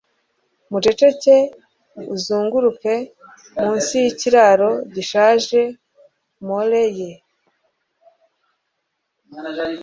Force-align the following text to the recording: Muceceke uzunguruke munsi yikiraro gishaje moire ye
Muceceke 0.71 1.37
uzunguruke 2.13 2.95
munsi 3.61 3.93
yikiraro 4.03 4.69
gishaje 4.93 5.61
moire 6.45 6.83
ye 6.97 7.11